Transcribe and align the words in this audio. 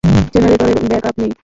জেনারেটরের 0.33 0.77
ব্যাকআপ 0.83 1.15
নেই? 1.21 1.31